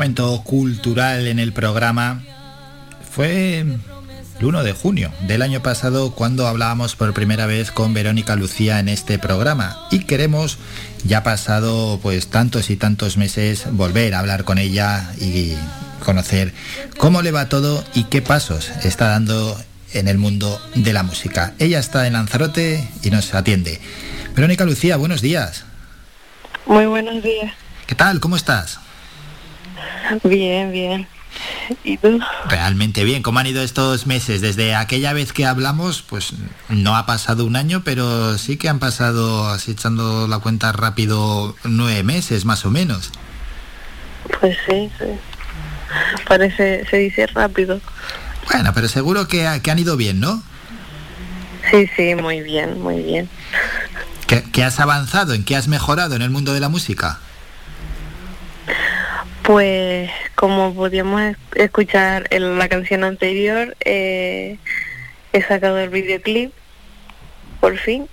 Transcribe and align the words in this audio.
Momento 0.00 0.40
cultural 0.44 1.26
en 1.26 1.38
el 1.38 1.52
programa 1.52 2.22
fue 3.12 3.58
el 3.58 3.80
1 4.40 4.62
de 4.62 4.72
junio 4.72 5.12
del 5.26 5.42
año 5.42 5.60
pasado 5.62 6.12
cuando 6.12 6.46
hablábamos 6.46 6.96
por 6.96 7.12
primera 7.12 7.44
vez 7.44 7.70
con 7.70 7.92
Verónica 7.92 8.34
Lucía 8.34 8.80
en 8.80 8.88
este 8.88 9.18
programa 9.18 9.76
y 9.90 10.04
queremos 10.04 10.56
ya 11.04 11.22
pasado 11.22 12.00
pues 12.02 12.28
tantos 12.28 12.70
y 12.70 12.76
tantos 12.76 13.18
meses 13.18 13.66
volver 13.72 14.14
a 14.14 14.20
hablar 14.20 14.44
con 14.44 14.56
ella 14.56 15.12
y 15.20 15.52
conocer 16.02 16.54
cómo 16.96 17.20
le 17.20 17.30
va 17.30 17.50
todo 17.50 17.84
y 17.92 18.04
qué 18.04 18.22
pasos 18.22 18.70
está 18.82 19.08
dando 19.08 19.54
en 19.92 20.08
el 20.08 20.16
mundo 20.16 20.62
de 20.76 20.94
la 20.94 21.02
música. 21.02 21.52
Ella 21.58 21.78
está 21.78 22.06
en 22.06 22.14
Lanzarote 22.14 22.88
y 23.02 23.10
nos 23.10 23.34
atiende. 23.34 23.82
Verónica 24.34 24.64
Lucía, 24.64 24.96
buenos 24.96 25.20
días. 25.20 25.66
Muy 26.64 26.86
buenos 26.86 27.22
días. 27.22 27.52
¿Qué 27.86 27.94
tal? 27.94 28.18
¿Cómo 28.18 28.36
estás? 28.36 28.80
Bien, 30.24 30.72
bien. 30.72 31.06
¿Y 31.84 31.96
tú? 31.96 32.20
Realmente 32.48 33.04
bien. 33.04 33.22
¿Cómo 33.22 33.38
han 33.38 33.46
ido 33.46 33.62
estos 33.62 34.06
meses? 34.06 34.40
Desde 34.40 34.74
aquella 34.74 35.12
vez 35.12 35.32
que 35.32 35.46
hablamos, 35.46 36.02
pues 36.02 36.32
no 36.68 36.96
ha 36.96 37.06
pasado 37.06 37.44
un 37.44 37.56
año, 37.56 37.82
pero 37.84 38.36
sí 38.38 38.56
que 38.56 38.68
han 38.68 38.78
pasado, 38.78 39.48
así 39.48 39.72
echando 39.72 40.26
la 40.26 40.38
cuenta 40.38 40.72
rápido, 40.72 41.54
nueve 41.64 42.02
meses 42.02 42.44
más 42.44 42.64
o 42.64 42.70
menos. 42.70 43.10
Pues 44.40 44.56
sí, 44.68 44.90
sí. 44.98 45.06
Parece, 46.26 46.86
se 46.88 46.96
dice 46.98 47.26
rápido. 47.28 47.80
Bueno, 48.50 48.72
pero 48.74 48.88
seguro 48.88 49.28
que, 49.28 49.60
que 49.62 49.70
han 49.70 49.78
ido 49.78 49.96
bien, 49.96 50.20
¿no? 50.20 50.42
Sí, 51.70 51.88
sí, 51.96 52.14
muy 52.14 52.40
bien, 52.40 52.80
muy 52.80 53.02
bien. 53.02 53.28
¿Qué, 54.26 54.42
qué 54.52 54.64
has 54.64 54.80
avanzado? 54.80 55.34
¿En 55.34 55.44
qué 55.44 55.56
has 55.56 55.68
mejorado 55.68 56.16
en 56.16 56.22
el 56.22 56.30
mundo 56.30 56.52
de 56.52 56.60
la 56.60 56.68
música? 56.68 57.18
Pues 59.50 60.08
como 60.36 60.72
podíamos 60.76 61.20
es- 61.22 61.36
escuchar 61.56 62.28
en 62.30 62.56
la 62.56 62.68
canción 62.68 63.02
anterior, 63.02 63.76
eh, 63.84 64.58
he 65.32 65.42
sacado 65.42 65.76
el 65.80 65.90
videoclip, 65.90 66.52
por 67.58 67.76
fin, 67.76 68.06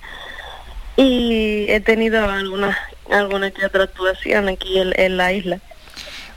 y 0.96 1.68
he 1.70 1.80
tenido 1.80 2.28
alguna, 2.28 2.76
alguna 3.12 3.52
que 3.52 3.68
otra 3.68 3.84
actuación 3.84 4.48
aquí 4.50 4.80
en, 4.80 5.00
en 5.00 5.18
la 5.18 5.32
isla. 5.32 5.60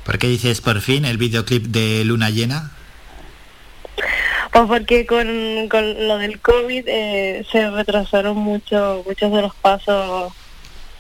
¿Por 0.04 0.18
qué 0.18 0.26
dices 0.26 0.60
por 0.60 0.82
fin 0.82 1.06
el 1.06 1.16
videoclip 1.16 1.68
de 1.68 2.04
Luna 2.04 2.28
Llena? 2.28 2.70
Pues 4.52 4.64
porque 4.68 5.06
con, 5.06 5.66
con 5.70 6.08
lo 6.08 6.18
del 6.18 6.40
COVID 6.40 6.84
eh, 6.86 7.46
se 7.50 7.70
retrasaron 7.70 8.36
mucho, 8.36 9.02
muchos 9.06 9.32
de 9.32 9.40
los 9.40 9.54
pasos 9.54 10.30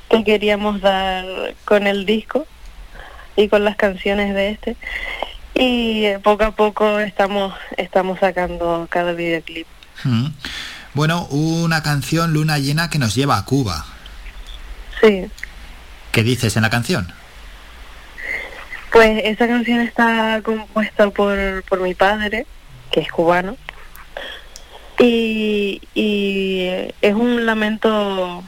que 0.08 0.24
queríamos 0.24 0.80
dar 0.80 1.26
con 1.66 1.86
el 1.86 2.06
disco 2.06 2.46
y 3.36 3.48
con 3.48 3.64
las 3.64 3.76
canciones 3.76 4.34
de 4.34 4.50
este. 4.50 4.76
Y 5.54 6.04
eh, 6.04 6.18
poco 6.18 6.44
a 6.44 6.50
poco 6.52 6.98
estamos, 7.00 7.54
estamos 7.76 8.18
sacando 8.20 8.86
cada 8.90 9.12
videoclip. 9.12 9.66
Mm. 10.04 10.26
Bueno, 10.94 11.26
una 11.26 11.82
canción 11.82 12.32
Luna 12.32 12.58
Llena 12.58 12.90
que 12.90 12.98
nos 12.98 13.14
lleva 13.14 13.36
a 13.36 13.44
Cuba. 13.44 13.84
Sí, 15.00 15.26
¿Qué 16.12 16.22
dices 16.22 16.56
en 16.56 16.62
la 16.62 16.70
canción? 16.70 17.12
pues 18.92 19.22
esa 19.24 19.46
canción 19.46 19.80
está 19.80 20.40
compuesta 20.42 21.10
por, 21.10 21.62
por 21.68 21.80
mi 21.80 21.94
padre, 21.94 22.46
que 22.90 23.00
es 23.00 23.10
cubano. 23.10 23.56
Y, 24.98 25.80
y 25.94 26.90
es 27.00 27.14
un 27.14 27.46
lamento, 27.46 28.42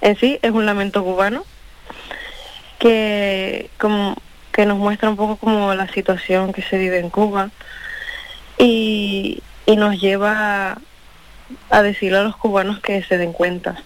en 0.00 0.16
sí, 0.16 0.38
es 0.42 0.52
un 0.52 0.64
lamento 0.64 1.02
cubano 1.02 1.44
que, 2.78 3.70
como, 3.78 4.16
que 4.52 4.66
nos 4.66 4.78
muestra 4.78 5.10
un 5.10 5.16
poco 5.16 5.36
como 5.36 5.74
la 5.74 5.88
situación 5.88 6.52
que 6.52 6.62
se 6.62 6.78
vive 6.78 6.98
en 6.98 7.10
Cuba 7.10 7.50
y, 8.58 9.42
y 9.66 9.76
nos 9.76 10.00
lleva 10.00 10.78
a 11.70 11.82
decirle 11.82 12.18
a 12.18 12.22
los 12.22 12.36
cubanos 12.36 12.80
que 12.80 13.02
se 13.02 13.18
den 13.18 13.32
cuenta. 13.32 13.82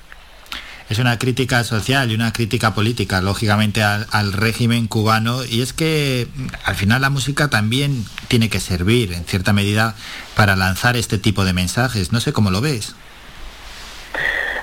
Es 0.89 0.99
una 0.99 1.19
crítica 1.19 1.65
social 1.65 2.11
y 2.11 2.15
una 2.15 2.33
crítica 2.33 2.73
política, 2.73 3.21
lógicamente, 3.21 3.83
al, 3.83 4.07
al 4.11 4.33
régimen 4.33 4.87
cubano. 4.87 5.45
Y 5.45 5.61
es 5.61 5.75
que 5.75 6.29
mm, 6.35 6.47
al 6.65 6.77
final 6.77 7.03
la 7.03 7.11
música 7.11 7.49
también 7.49 8.07
tiene 8.29 8.49
que 8.49 8.59
servir, 8.59 9.13
en 9.13 9.25
cierta 9.25 9.53
medida, 9.53 9.95
para 10.35 10.57
lanzar 10.57 10.97
este 10.97 11.19
tipo 11.19 11.45
de 11.45 11.53
mensajes. 11.53 12.11
No 12.11 12.21
sé 12.21 12.33
cómo 12.33 12.51
lo 12.51 12.63
ves. 12.63 12.95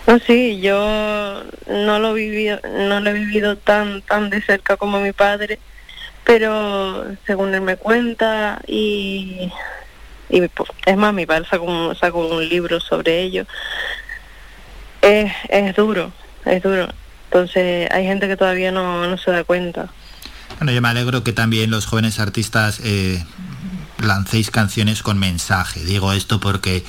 No, 0.07 0.19
sí, 0.19 0.59
yo 0.61 1.43
no 1.67 1.99
lo 1.99 2.13
viví, 2.13 2.49
no 2.49 2.99
lo 2.99 3.09
he 3.09 3.13
vivido 3.13 3.57
tan 3.57 4.03
tan 4.03 4.29
de 4.29 4.41
cerca 4.41 4.77
como 4.77 4.99
mi 4.99 5.13
padre, 5.13 5.59
pero 6.23 7.05
según 7.25 7.55
él 7.55 7.61
me 7.61 7.75
cuenta 7.75 8.61
y, 8.67 9.51
y 10.29 10.47
pues, 10.49 10.69
es 10.85 10.97
más, 10.97 11.13
mi 11.13 11.25
padre 11.25 11.45
sacó 11.49 11.65
un, 11.65 11.95
sacó 11.95 12.27
un 12.27 12.47
libro 12.47 12.79
sobre 12.79 13.21
ello. 13.21 13.45
Es, 15.01 15.31
es 15.49 15.75
duro, 15.75 16.11
es 16.45 16.61
duro. 16.61 16.87
Entonces 17.25 17.89
hay 17.91 18.05
gente 18.05 18.27
que 18.27 18.37
todavía 18.37 18.71
no, 18.71 19.07
no 19.07 19.17
se 19.17 19.31
da 19.31 19.43
cuenta. 19.43 19.89
Bueno, 20.59 20.71
yo 20.71 20.81
me 20.81 20.89
alegro 20.89 21.23
que 21.23 21.33
también 21.33 21.69
los 21.69 21.85
jóvenes 21.85 22.19
artistas 22.19 22.79
eh, 22.83 23.23
lancéis 24.01 24.51
canciones 24.51 25.01
con 25.03 25.17
mensaje. 25.17 25.83
Digo 25.83 26.13
esto 26.13 26.39
porque 26.39 26.83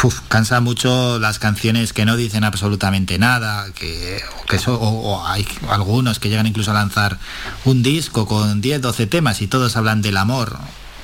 puf, 0.00 0.20
cansa 0.28 0.60
mucho 0.60 1.18
las 1.18 1.38
canciones 1.38 1.92
que 1.92 2.04
no 2.04 2.16
dicen 2.16 2.44
absolutamente 2.44 3.18
nada, 3.18 3.66
que, 3.74 4.20
que 4.48 4.56
o- 4.70 4.74
o 4.74 5.26
hay 5.26 5.46
algunos 5.68 6.18
que 6.18 6.28
llegan 6.28 6.46
incluso 6.46 6.70
a 6.70 6.74
lanzar 6.74 7.18
un 7.64 7.82
disco 7.82 8.26
con 8.26 8.60
10, 8.60 8.80
12 8.80 9.06
temas 9.06 9.42
y 9.42 9.46
todos 9.46 9.76
hablan 9.76 10.00
del 10.02 10.16
amor. 10.16 10.56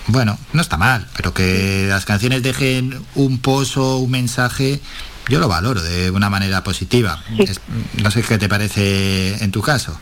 Bueno, 0.09 0.39
no 0.53 0.63
está 0.63 0.77
mal, 0.77 1.07
pero 1.17 1.35
que 1.35 1.87
las 1.89 2.05
canciones 2.05 2.43
dejen 2.43 3.03
un 3.17 3.39
pozo, 3.39 3.99
un 3.99 4.11
mensaje, 4.11 4.81
yo 5.29 5.41
lo 5.41 5.49
valoro 5.49 5.83
de 5.83 6.11
una 6.11 6.31
manera 6.31 6.63
positiva. 6.63 7.23
Es- 7.39 7.61
no 8.03 8.11
sé 8.11 8.23
qué 8.23 8.39
te 8.39 8.49
parece 8.49 9.43
en 9.45 9.51
tu 9.51 9.61
caso. 9.63 9.99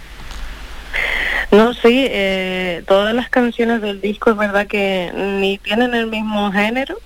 No, 1.51 1.73
sí, 1.73 2.07
eh, 2.11 2.83
todas 2.87 3.15
las 3.15 3.29
canciones 3.29 3.81
del 3.81 4.01
disco 4.01 4.31
es 4.31 4.37
verdad 4.37 4.67
que 4.67 5.11
ni 5.41 5.59
tienen 5.59 5.95
el 5.95 6.07
mismo 6.09 6.51
género, 6.53 6.97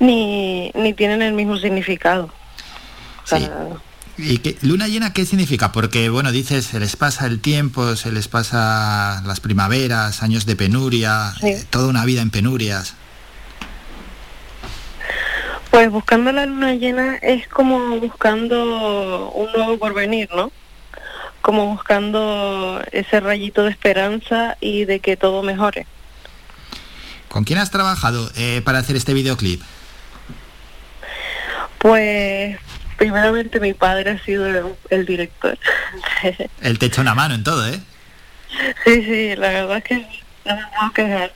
ni, 0.00 0.70
ni 0.74 0.92
tienen 0.94 1.22
el 1.22 1.32
mismo 1.34 1.56
significado. 1.58 2.32
O 3.22 3.26
sea, 3.26 3.38
Sí. 3.38 3.48
¿Y 4.22 4.38
qué, 4.38 4.58
luna 4.60 4.86
llena 4.86 5.14
qué 5.14 5.24
significa? 5.24 5.72
Porque, 5.72 6.10
bueno, 6.10 6.30
dices, 6.30 6.66
se 6.66 6.78
les 6.78 6.94
pasa 6.96 7.24
el 7.26 7.40
tiempo, 7.40 7.96
se 7.96 8.12
les 8.12 8.28
pasa 8.28 9.22
las 9.24 9.40
primaveras, 9.40 10.22
años 10.22 10.44
de 10.44 10.56
penuria, 10.56 11.32
Sí. 11.40 11.46
eh, 11.48 11.64
toda 11.70 11.86
una 11.88 12.04
vida 12.04 12.20
en 12.20 12.28
penurias. 12.30 12.94
Pues 15.70 15.90
buscando 15.90 16.32
la 16.32 16.44
luna 16.46 16.74
llena 16.74 17.16
es 17.16 17.46
como 17.48 17.98
buscando 18.00 19.30
un 19.30 19.52
nuevo 19.52 19.78
porvenir, 19.78 20.28
¿no? 20.34 20.50
Como 21.40 21.66
buscando 21.66 22.82
ese 22.92 23.20
rayito 23.20 23.62
de 23.62 23.70
esperanza 23.70 24.56
y 24.60 24.84
de 24.84 24.98
que 25.00 25.16
todo 25.16 25.42
mejore. 25.42 25.86
¿Con 27.28 27.44
quién 27.44 27.58
has 27.60 27.70
trabajado 27.70 28.30
eh, 28.36 28.60
para 28.64 28.80
hacer 28.80 28.96
este 28.96 29.14
videoclip? 29.14 29.62
Pues 31.80 32.58
primeramente 32.98 33.58
mi 33.58 33.72
padre 33.72 34.10
ha 34.10 34.24
sido 34.24 34.46
el, 34.46 34.74
el 34.90 35.06
director. 35.06 35.58
Él 36.60 36.78
te 36.78 36.86
echa 36.86 37.00
una 37.00 37.14
mano 37.14 37.34
en 37.34 37.42
todo, 37.42 37.66
¿eh? 37.66 37.80
sí, 38.84 39.02
sí, 39.02 39.36
la 39.36 39.48
verdad 39.48 39.78
es 39.78 39.84
que 39.84 39.94
no 40.44 40.56
me 40.56 40.62
puedo 40.76 40.92
quejar. 40.92 41.32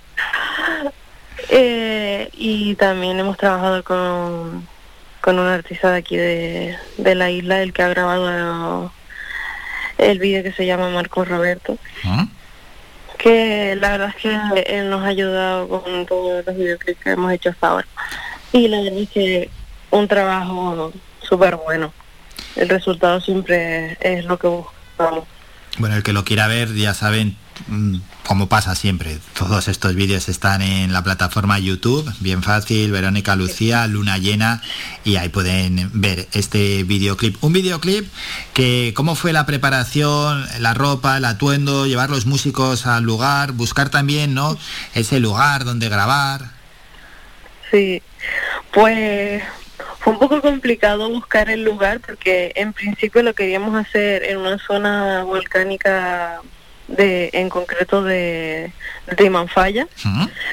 Eh, 1.48 2.28
y 2.34 2.74
también 2.74 3.18
hemos 3.18 3.38
trabajado 3.38 3.82
con, 3.82 4.68
con 5.22 5.38
un 5.38 5.46
artista 5.46 5.92
de 5.92 5.98
aquí 5.98 6.16
de, 6.16 6.76
de 6.98 7.14
la 7.14 7.30
isla, 7.30 7.62
el 7.62 7.72
que 7.72 7.82
ha 7.82 7.88
grabado 7.88 8.92
el 9.96 10.18
vídeo 10.18 10.42
que 10.42 10.52
se 10.52 10.66
llama 10.66 10.90
Marcos 10.90 11.26
Roberto. 11.26 11.78
¿Mm? 12.02 12.24
que 13.24 13.74
la 13.76 13.92
verdad 13.92 14.08
es 14.10 14.16
que 14.16 14.60
él 14.66 14.90
nos 14.90 15.02
ha 15.02 15.06
ayudado 15.06 15.66
con 15.66 16.04
todos 16.04 16.44
los 16.44 16.56
videoclips 16.56 17.00
que 17.02 17.10
hemos 17.12 17.32
hecho 17.32 17.48
hasta 17.48 17.68
ahora. 17.68 17.86
Y 18.52 18.68
la 18.68 18.82
verdad 18.82 18.98
es 18.98 19.08
que 19.08 19.50
un 19.94 20.08
trabajo 20.08 20.92
súper 21.22 21.56
bueno. 21.56 21.92
El 22.56 22.68
resultado 22.68 23.20
siempre 23.20 23.96
es 24.00 24.24
lo 24.24 24.38
que 24.38 24.48
buscamos. 24.48 25.24
Bueno, 25.78 25.96
el 25.96 26.02
que 26.02 26.12
lo 26.12 26.24
quiera 26.24 26.46
ver, 26.46 26.72
ya 26.74 26.94
saben, 26.94 27.36
mm, 27.68 27.96
como 28.26 28.48
pasa 28.48 28.74
siempre, 28.74 29.18
todos 29.36 29.66
estos 29.68 29.94
vídeos 29.94 30.28
están 30.28 30.62
en 30.62 30.92
la 30.92 31.02
plataforma 31.02 31.58
YouTube, 31.58 32.12
bien 32.20 32.42
fácil, 32.42 32.92
Verónica 32.92 33.34
Lucía, 33.34 33.86
Luna 33.86 34.18
Llena, 34.18 34.62
y 35.04 35.16
ahí 35.16 35.28
pueden 35.28 35.90
ver 35.94 36.28
este 36.32 36.84
videoclip. 36.84 37.42
Un 37.42 37.52
videoclip 37.52 38.08
que, 38.52 38.92
¿cómo 38.96 39.14
fue 39.14 39.32
la 39.32 39.46
preparación, 39.46 40.44
la 40.60 40.74
ropa, 40.74 41.16
el 41.16 41.24
atuendo, 41.24 41.86
llevar 41.86 42.10
los 42.10 42.26
músicos 42.26 42.86
al 42.86 43.02
lugar, 43.02 43.52
buscar 43.52 43.90
también, 43.90 44.34
¿no? 44.34 44.56
Ese 44.94 45.18
lugar 45.18 45.64
donde 45.64 45.88
grabar. 45.88 46.50
Sí, 47.70 48.00
pues 48.72 49.42
fue 50.04 50.12
un 50.12 50.18
poco 50.18 50.42
complicado 50.42 51.08
buscar 51.08 51.48
el 51.48 51.64
lugar 51.64 51.98
porque 51.98 52.52
en 52.56 52.74
principio 52.74 53.22
lo 53.22 53.34
queríamos 53.34 53.74
hacer 53.74 54.22
en 54.24 54.36
una 54.36 54.58
zona 54.58 55.24
volcánica 55.24 56.42
de 56.88 57.30
en 57.32 57.48
concreto 57.48 58.02
de, 58.02 58.70
de 59.16 59.30
Manfaya, 59.30 59.88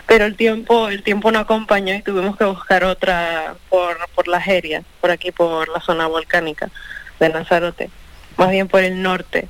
pero 0.08 0.24
el 0.24 0.38
tiempo 0.38 0.88
el 0.88 1.04
tiempo 1.04 1.34
no 1.34 1.40
acompañó 1.40 1.94
y 1.94 2.02
tuvimos 2.02 2.38
que 2.38 2.46
buscar 2.46 2.86
otra 2.86 3.56
por, 3.68 3.98
por 4.16 4.30
la 4.30 4.40
Jeria, 4.40 4.84
por 5.02 5.12
aquí 5.12 5.32
por 5.32 5.68
la 5.68 5.82
zona 5.82 6.08
volcánica 6.08 6.70
de 7.20 7.28
Lanzarote, 7.28 7.90
más 8.38 8.52
bien 8.52 8.70
por 8.70 8.82
el 8.82 9.02
norte. 9.02 9.50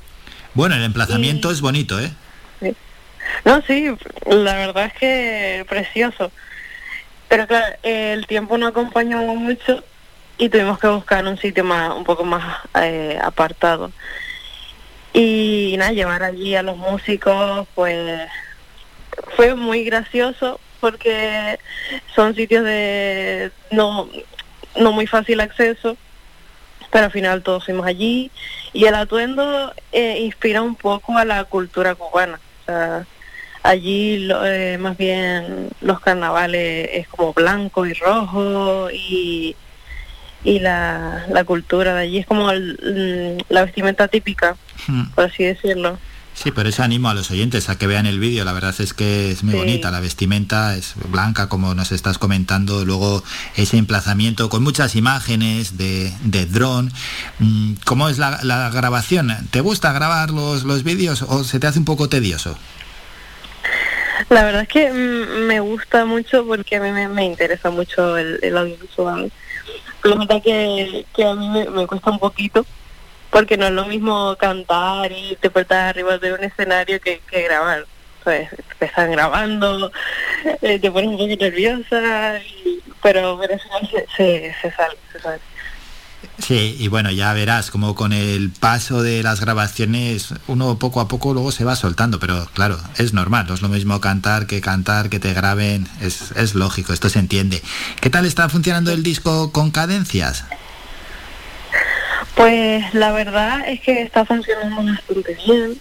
Bueno, 0.54 0.74
el 0.74 0.82
emplazamiento 0.82 1.52
es 1.52 1.60
bonito, 1.60 2.00
¿eh? 2.00 2.10
Sí. 2.60 2.74
No, 3.44 3.62
sí, 3.62 3.86
la 4.26 4.54
verdad 4.56 4.86
es 4.86 4.94
que 4.94 5.64
precioso. 5.68 6.32
Pero 7.28 7.46
claro, 7.46 7.76
el 7.84 8.26
tiempo 8.26 8.58
no 8.58 8.66
acompañó 8.66 9.18
mucho 9.22 9.84
y 10.38 10.48
tuvimos 10.48 10.78
que 10.78 10.88
buscar 10.88 11.26
un 11.26 11.38
sitio 11.38 11.64
más 11.64 11.94
un 11.94 12.04
poco 12.04 12.24
más 12.24 12.58
eh, 12.80 13.18
apartado. 13.22 13.92
Y 15.12 15.74
nada 15.78 15.92
llevar 15.92 16.22
allí 16.22 16.54
a 16.54 16.62
los 16.62 16.76
músicos 16.76 17.66
pues 17.74 18.28
fue 19.36 19.54
muy 19.54 19.84
gracioso 19.84 20.58
porque 20.80 21.58
son 22.14 22.34
sitios 22.34 22.64
de 22.64 23.52
no 23.70 24.08
no 24.74 24.92
muy 24.92 25.06
fácil 25.06 25.40
acceso 25.40 25.96
pero 26.92 27.06
al 27.06 27.10
final 27.10 27.42
todos 27.42 27.64
fuimos 27.64 27.86
allí. 27.86 28.30
Y 28.74 28.84
el 28.84 28.94
atuendo 28.94 29.72
eh, 29.92 30.18
inspira 30.20 30.60
un 30.62 30.76
poco 30.76 31.16
a 31.16 31.24
la 31.24 31.44
cultura 31.44 31.94
cubana. 31.94 32.38
O 32.62 32.64
sea, 32.66 33.06
allí 33.62 34.28
eh, 34.44 34.76
más 34.78 34.96
bien 34.98 35.70
los 35.80 36.00
carnavales 36.00 36.90
es 36.92 37.08
como 37.08 37.32
blanco 37.32 37.86
y 37.86 37.94
rojo 37.94 38.90
y 38.92 39.56
y 40.44 40.58
la, 40.58 41.26
la 41.28 41.44
cultura 41.44 41.94
de 41.94 42.02
allí. 42.02 42.18
Es 42.18 42.26
como 42.26 42.50
el, 42.50 43.44
la 43.48 43.64
vestimenta 43.64 44.08
típica, 44.08 44.56
hmm. 44.86 45.10
por 45.14 45.24
así 45.24 45.44
decirlo. 45.44 45.98
Sí, 46.34 46.50
por 46.50 46.66
eso 46.66 46.82
animo 46.82 47.10
a 47.10 47.14
los 47.14 47.30
oyentes 47.30 47.68
a 47.68 47.76
que 47.76 47.86
vean 47.86 48.06
el 48.06 48.18
vídeo. 48.18 48.44
La 48.44 48.52
verdad 48.52 48.74
es 48.78 48.94
que 48.94 49.30
es 49.30 49.44
muy 49.44 49.54
bonita. 49.54 49.90
La 49.90 50.00
vestimenta 50.00 50.74
es 50.76 50.94
blanca, 51.10 51.48
como 51.48 51.74
nos 51.74 51.92
estás 51.92 52.16
comentando. 52.16 52.84
Luego 52.84 53.22
ese 53.54 53.76
emplazamiento 53.76 54.48
con 54.48 54.62
muchas 54.62 54.96
imágenes 54.96 55.76
de, 55.76 56.10
de 56.24 56.46
dron. 56.46 56.90
Mm, 57.38 57.74
¿Cómo 57.84 58.08
es 58.08 58.18
la, 58.18 58.40
la, 58.42 58.70
grabación? 58.70 59.30
¿Te 59.50 59.60
gusta 59.60 59.92
grabar 59.92 60.30
los, 60.30 60.64
los 60.64 60.84
vídeos 60.84 61.22
o 61.22 61.44
se 61.44 61.60
te 61.60 61.66
hace 61.66 61.78
un 61.78 61.84
poco 61.84 62.08
tedioso? 62.08 62.56
La 64.30 64.42
verdad 64.44 64.62
es 64.62 64.68
que 64.68 64.90
mm, 64.90 65.46
me 65.46 65.60
gusta 65.60 66.06
mucho 66.06 66.46
porque 66.46 66.76
a 66.76 66.80
mí 66.80 66.92
me, 66.92 67.08
me 67.08 67.26
interesa 67.26 67.70
mucho 67.70 68.16
el, 68.16 68.38
el 68.42 68.56
audiovisual 68.56 69.30
lo 70.02 70.42
que, 70.42 71.06
que 71.14 71.24
a 71.24 71.34
mí 71.34 71.48
me, 71.48 71.86
cuesta 71.86 72.10
un 72.10 72.18
poquito, 72.18 72.66
porque 73.30 73.56
no 73.56 73.66
es 73.66 73.72
lo 73.72 73.86
mismo 73.86 74.36
cantar 74.36 75.12
y 75.12 75.36
te 75.40 75.50
puertas 75.50 75.90
arriba 75.90 76.18
de 76.18 76.32
un 76.32 76.44
escenario 76.44 77.00
que, 77.00 77.20
que 77.30 77.42
grabar. 77.42 77.86
Pues 78.24 78.48
te 78.78 78.86
están 78.86 79.10
grabando, 79.10 79.90
eh, 80.62 80.78
te 80.78 80.90
pones 80.90 81.10
un 81.10 81.18
poco 81.18 81.36
nerviosa, 81.36 82.40
pero, 83.02 83.36
pero 83.40 83.58
se, 83.58 84.06
se, 84.16 84.54
se 84.60 84.70
sale, 84.70 84.96
se 85.12 85.18
sale. 85.18 85.40
Sí, 86.38 86.76
y 86.78 86.88
bueno, 86.88 87.10
ya 87.10 87.32
verás 87.34 87.70
como 87.70 87.94
con 87.94 88.12
el 88.12 88.50
paso 88.50 89.02
de 89.02 89.22
las 89.22 89.40
grabaciones 89.40 90.34
uno 90.46 90.78
poco 90.78 91.00
a 91.00 91.06
poco 91.06 91.34
luego 91.34 91.52
se 91.52 91.64
va 91.64 91.76
soltando, 91.76 92.18
pero 92.18 92.46
claro, 92.54 92.78
es 92.96 93.12
normal, 93.12 93.46
no 93.48 93.54
es 93.54 93.62
lo 93.62 93.68
mismo 93.68 94.00
cantar 94.00 94.46
que 94.46 94.60
cantar, 94.60 95.10
que 95.10 95.20
te 95.20 95.34
graben, 95.34 95.86
es, 96.00 96.32
es 96.32 96.54
lógico, 96.54 96.92
esto 96.92 97.08
se 97.10 97.18
entiende. 97.18 97.62
¿Qué 98.00 98.10
tal 98.10 98.24
está 98.24 98.48
funcionando 98.48 98.92
el 98.92 99.02
disco 99.02 99.52
con 99.52 99.70
cadencias? 99.70 100.44
Pues 102.34 102.92
la 102.94 103.12
verdad 103.12 103.68
es 103.68 103.80
que 103.80 104.02
está 104.02 104.24
funcionando 104.24 104.90
bastante 104.90 105.36
bien. 105.46 105.78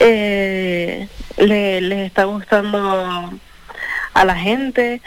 Eh, 0.00 1.08
le, 1.36 1.80
les 1.82 2.06
está 2.06 2.24
gustando 2.24 3.30
a 4.14 4.24
la 4.24 4.36
gente. 4.36 5.02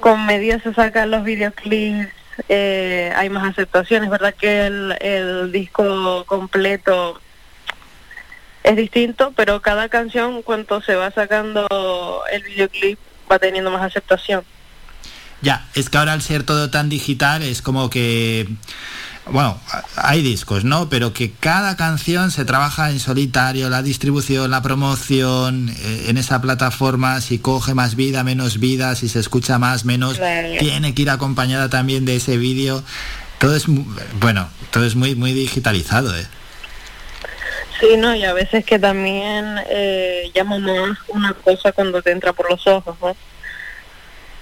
Con 0.00 0.26
medios 0.26 0.62
se 0.62 0.74
sacan 0.74 1.12
los 1.12 1.22
videoclips 1.22 2.12
eh, 2.48 3.12
hay 3.16 3.28
más 3.28 3.48
aceptación. 3.48 4.04
Es 4.04 4.10
verdad 4.10 4.34
que 4.34 4.66
el, 4.66 5.52
disco 5.52 6.24
completo 6.26 7.20
es 8.62 8.76
distinto, 8.76 9.32
pero 9.36 9.60
cada 9.60 9.88
canción, 9.88 10.42
cuando 10.42 10.80
se 10.82 10.94
va 10.94 11.10
sacando 11.10 11.66
el 12.32 12.42
videoclip, 12.42 12.98
va 13.30 13.38
teniendo 13.38 13.70
más 13.70 13.82
aceptación. 13.82 14.44
Ya, 15.40 15.66
es 15.74 15.90
que 15.90 15.98
ahora 15.98 16.12
al 16.12 16.22
ser 16.22 16.44
todo 16.44 16.70
tan 16.70 16.88
digital 16.88 17.42
es 17.42 17.62
como 17.62 17.90
que 17.90 18.46
bueno, 19.26 19.60
hay 19.96 20.20
discos, 20.20 20.64
¿no? 20.64 20.88
Pero 20.88 21.12
que 21.12 21.30
cada 21.30 21.76
canción 21.76 22.30
se 22.30 22.44
trabaja 22.44 22.90
en 22.90 22.98
solitario, 22.98 23.70
la 23.70 23.82
distribución, 23.82 24.50
la 24.50 24.62
promoción, 24.62 25.68
eh, 25.68 26.06
en 26.08 26.18
esa 26.18 26.40
plataforma, 26.40 27.20
si 27.20 27.38
coge 27.38 27.74
más 27.74 27.94
vida, 27.94 28.24
menos 28.24 28.58
vida, 28.58 28.96
si 28.96 29.08
se 29.08 29.20
escucha 29.20 29.58
más, 29.58 29.84
menos, 29.84 30.20
tiene 30.58 30.94
que 30.94 31.02
ir 31.02 31.10
acompañada 31.10 31.70
también 31.70 32.04
de 32.04 32.16
ese 32.16 32.36
vídeo. 32.36 32.82
Todo 33.38 33.54
es, 33.54 33.66
bueno, 34.20 34.48
todo 34.70 34.84
es 34.84 34.96
muy, 34.96 35.14
muy 35.14 35.32
digitalizado, 35.32 36.16
¿eh? 36.16 36.26
Sí, 37.80 37.96
no, 37.96 38.14
y 38.14 38.24
a 38.24 38.32
veces 38.32 38.64
que 38.64 38.78
también 38.78 39.56
eh, 39.68 40.30
llama 40.34 40.58
más 40.58 40.98
una 41.08 41.32
cosa 41.34 41.72
cuando 41.72 42.02
te 42.02 42.12
entra 42.12 42.32
por 42.32 42.50
los 42.50 42.66
ojos, 42.66 42.96
¿no? 43.00 43.16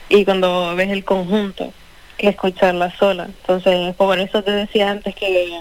Y 0.09 0.25
cuando 0.25 0.75
ves 0.75 0.91
el 0.91 1.05
conjunto 1.05 1.73
escucharla 2.29 2.95
sola. 2.97 3.27
Entonces, 3.27 3.95
por 3.97 4.19
eso 4.19 4.43
te 4.43 4.51
decía 4.51 4.91
antes 4.91 5.15
que 5.15 5.59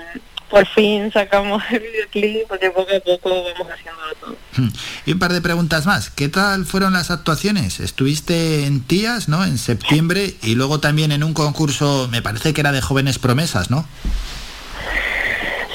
por 0.49 0.65
fin 0.65 1.11
sacamos 1.11 1.61
el 1.69 1.79
videoclip 1.79 2.47
porque 2.47 2.71
poco 2.71 2.91
a 2.91 2.99
poco 2.99 3.29
vamos 3.29 3.67
haciéndolo 3.71 4.15
todo. 4.19 4.35
Hmm. 4.57 4.69
Y 5.05 5.13
un 5.13 5.19
par 5.19 5.31
de 5.31 5.41
preguntas 5.41 5.85
más. 5.85 6.09
¿Qué 6.09 6.27
tal 6.27 6.65
fueron 6.65 6.93
las 6.93 7.11
actuaciones? 7.11 7.79
Estuviste 7.79 8.65
en 8.65 8.81
Tías, 8.81 9.29
¿no? 9.29 9.43
En 9.45 9.57
septiembre 9.57 10.33
y 10.41 10.55
luego 10.55 10.79
también 10.79 11.11
en 11.11 11.23
un 11.23 11.33
concurso, 11.33 12.07
me 12.11 12.21
parece 12.21 12.53
que 12.53 12.61
era 12.61 12.71
de 12.71 12.81
jóvenes 12.81 13.19
promesas, 13.19 13.69
¿no? 13.69 13.85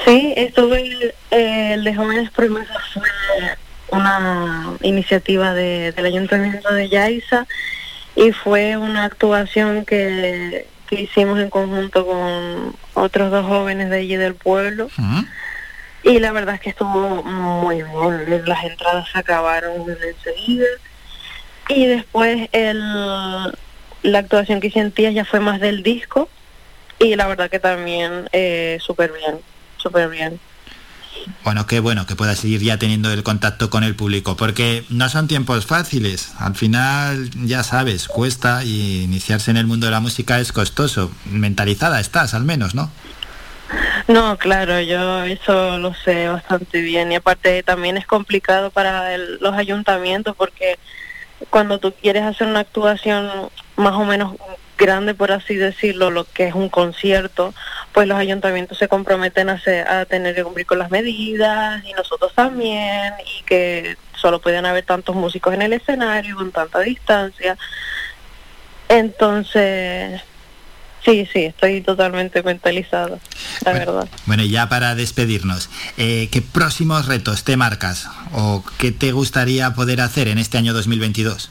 Sí, 0.05 0.35
estuve 0.37 1.15
eh, 1.31 1.73
el 1.75 1.85
de 1.85 1.95
jóvenes 1.95 2.31
promesas 2.31 2.77
fue 2.93 3.03
una 3.91 4.77
iniciativa 4.83 5.55
de, 5.55 5.93
del 5.93 6.07
ayuntamiento 6.07 6.73
de 6.75 6.89
Yaiza 6.89 7.47
y 8.17 8.33
fue 8.33 8.77
una 8.77 9.05
actuación 9.05 9.85
que 9.85 10.67
que 10.95 11.03
hicimos 11.03 11.39
en 11.39 11.51
conjunto 11.51 12.07
con 12.07 12.75
otros 12.95 13.31
dos 13.31 13.47
jóvenes 13.47 13.91
de 13.91 13.99
allí 13.99 14.17
del 14.17 14.35
pueblo. 14.35 14.89
Y 16.03 16.19
la 16.19 16.33
verdad 16.33 16.57
es 16.57 16.61
que 16.61 16.71
estuvo 16.71 17.23
muy 17.23 17.77
bien. 17.77 18.43
Las 18.47 18.65
entradas 18.65 19.09
se 19.11 19.19
acabaron 19.19 19.85
enseguida. 19.91 20.67
Y 21.69 21.87
después 21.87 22.49
el, 22.53 22.79
la 24.03 24.19
actuación 24.19 24.61
que 24.61 24.67
hice 24.67 24.81
en 24.81 24.93
Tías 24.93 25.15
ya 25.15 25.25
fue 25.25 25.41
más 25.41 25.61
del 25.61 25.83
disco. 25.83 26.29
Y 26.99 27.17
la 27.17 27.27
verdad 27.27 27.51
que 27.51 27.59
también 27.59 28.29
eh, 28.33 28.79
súper 28.81 29.13
bien, 29.13 29.41
súper 29.79 30.09
bien. 30.09 30.39
Bueno, 31.43 31.67
qué 31.67 31.81
bueno 31.81 32.07
que 32.07 32.17
puedas 32.17 32.39
seguir 32.39 32.63
ya 32.63 32.79
teniendo 32.79 33.13
el 33.13 33.23
contacto 33.23 33.71
con 33.71 33.85
el 33.85 33.95
público, 33.95 34.37
porque 34.37 34.85
no 34.89 35.09
son 35.09 35.29
tiempos 35.29 35.67
fáciles. 35.67 36.33
Al 36.39 36.55
final, 36.55 37.31
ya 37.47 37.63
sabes, 37.63 38.09
cuesta 38.09 38.65
y 38.65 39.03
iniciarse 39.03 39.51
en 39.51 39.57
el 39.57 39.67
mundo 39.67 39.87
de 39.87 39.93
la 39.93 40.01
música 40.01 40.41
es 40.41 40.53
costoso. 40.53 41.11
Mentalizada 41.27 42.01
estás, 42.01 42.35
al 42.35 42.45
menos, 42.45 42.75
¿no? 42.75 42.91
No, 44.07 44.37
claro, 44.37 44.81
yo 44.81 45.25
eso 45.25 45.79
lo 45.79 45.95
sé 45.95 46.29
bastante 46.29 46.81
bien 46.83 47.11
y 47.13 47.17
aparte 47.17 47.63
también 47.63 47.97
es 47.97 48.07
complicado 48.07 48.71
para 48.71 49.17
los 49.17 49.55
ayuntamientos 49.55 50.37
porque 50.37 50.79
cuando 51.51 51.79
tú 51.79 51.93
quieres 52.01 52.23
hacer 52.23 52.47
una 52.47 52.61
actuación 52.61 53.31
más 53.77 53.95
o 53.95 54.05
menos 54.05 54.35
grande, 54.77 55.15
por 55.15 55.33
así 55.33 55.55
decirlo, 55.55 56.11
lo 56.11 56.25
que 56.25 56.49
es 56.49 56.55
un 56.55 56.69
concierto, 56.69 57.55
pues 57.93 58.09
los 58.09 58.19
ayuntamientos 58.19 58.79
se 58.79 58.89
comprometen 58.89 59.49
a, 59.49 59.61
a 59.89 60.05
tener 60.05 60.35
que 60.35 60.45
cumplir 60.45 60.67
con 60.67 60.79
las 60.79 60.91
medidas 60.91 61.85
y 61.85 61.93
nosotros 61.93 62.33
también, 62.35 63.13
y 63.39 63.43
que 63.45 63.97
solo 64.15 64.41
pueden 64.41 64.67
haber 64.67 64.85
tantos 64.85 65.15
músicos 65.15 65.55
en 65.55 65.63
el 65.63 65.73
escenario 65.73 66.37
con 66.37 66.51
tanta 66.51 66.81
distancia. 66.81 67.57
Entonces, 68.89 70.23
Sí, 71.05 71.29
sí, 71.31 71.45
estoy 71.45 71.83
totalmente 71.83 72.43
mentalizada, 72.43 73.19
la 73.65 73.73
verdad. 73.73 74.09
Bueno, 74.25 74.43
y 74.43 74.49
ya 74.49 74.71
para 74.71 74.95
despedirnos, 74.95 75.69
eh, 75.99 76.31
¿qué 76.33 76.41
próximos 76.41 77.07
retos 77.07 77.45
te 77.45 77.59
marcas 77.59 78.09
o 78.33 78.65
qué 78.79 78.91
te 78.91 79.13
gustaría 79.13 79.75
poder 79.75 80.01
hacer 80.01 80.29
en 80.29 80.39
este 80.39 80.57
año 80.57 80.73
2022? 80.73 81.51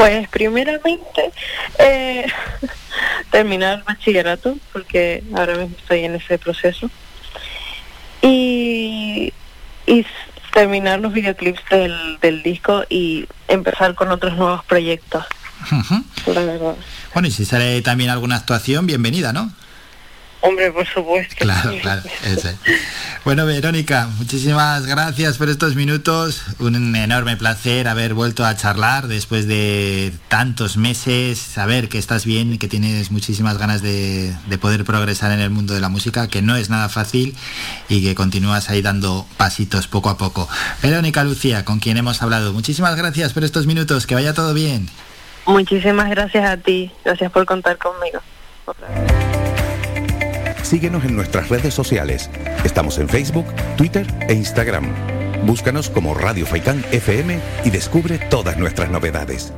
Pues 0.00 0.26
primeramente 0.28 1.30
eh, 1.78 2.24
terminar 3.30 3.80
el 3.80 3.84
bachillerato, 3.84 4.56
porque 4.72 5.22
ahora 5.36 5.56
mismo 5.56 5.76
estoy 5.78 6.06
en 6.06 6.14
ese 6.14 6.38
proceso. 6.38 6.90
Y, 8.22 9.34
y 9.86 10.06
terminar 10.54 11.00
los 11.00 11.12
videoclips 11.12 11.60
del, 11.70 12.18
del 12.22 12.42
disco 12.42 12.84
y 12.88 13.26
empezar 13.46 13.94
con 13.94 14.10
otros 14.10 14.38
nuevos 14.38 14.64
proyectos. 14.64 15.26
La 16.26 16.46
verdad. 16.46 16.76
Bueno, 17.12 17.28
y 17.28 17.30
si 17.30 17.44
sale 17.44 17.82
también 17.82 18.08
alguna 18.08 18.36
actuación, 18.36 18.86
bienvenida, 18.86 19.34
¿no? 19.34 19.52
Hombre, 20.42 20.72
por 20.72 20.86
supuesto. 20.86 21.34
Claro, 21.38 21.72
claro. 21.82 22.02
Ese. 22.24 22.56
Bueno, 23.24 23.44
Verónica, 23.44 24.08
muchísimas 24.16 24.86
gracias 24.86 25.36
por 25.36 25.50
estos 25.50 25.74
minutos. 25.74 26.42
Un 26.58 26.96
enorme 26.96 27.36
placer 27.36 27.88
haber 27.88 28.14
vuelto 28.14 28.46
a 28.46 28.56
charlar 28.56 29.06
después 29.06 29.46
de 29.46 30.12
tantos 30.28 30.78
meses, 30.78 31.38
saber 31.38 31.90
que 31.90 31.98
estás 31.98 32.24
bien, 32.24 32.58
que 32.58 32.68
tienes 32.68 33.10
muchísimas 33.10 33.58
ganas 33.58 33.82
de, 33.82 34.34
de 34.48 34.58
poder 34.58 34.84
progresar 34.84 35.32
en 35.32 35.40
el 35.40 35.50
mundo 35.50 35.74
de 35.74 35.80
la 35.80 35.90
música, 35.90 36.28
que 36.28 36.40
no 36.40 36.56
es 36.56 36.70
nada 36.70 36.88
fácil 36.88 37.36
y 37.90 38.02
que 38.02 38.14
continúas 38.14 38.70
ahí 38.70 38.80
dando 38.80 39.26
pasitos 39.36 39.88
poco 39.88 40.08
a 40.08 40.16
poco. 40.16 40.48
Verónica 40.82 41.22
Lucía, 41.22 41.66
con 41.66 41.80
quien 41.80 41.98
hemos 41.98 42.22
hablado, 42.22 42.54
muchísimas 42.54 42.96
gracias 42.96 43.34
por 43.34 43.44
estos 43.44 43.66
minutos, 43.66 44.06
que 44.06 44.14
vaya 44.14 44.32
todo 44.32 44.54
bien. 44.54 44.88
Muchísimas 45.46 46.08
gracias 46.08 46.48
a 46.48 46.56
ti, 46.56 46.90
gracias 47.04 47.30
por 47.30 47.44
contar 47.44 47.76
conmigo. 47.76 48.20
Síguenos 50.70 51.04
en 51.04 51.16
nuestras 51.16 51.48
redes 51.48 51.74
sociales. 51.74 52.30
Estamos 52.62 52.98
en 52.98 53.08
Facebook, 53.08 53.44
Twitter 53.76 54.06
e 54.28 54.34
Instagram. 54.34 54.84
Búscanos 55.44 55.90
como 55.90 56.14
Radio 56.14 56.46
Faicán 56.46 56.84
FM 56.92 57.40
y 57.64 57.70
descubre 57.70 58.20
todas 58.30 58.56
nuestras 58.56 58.88
novedades. 58.88 59.52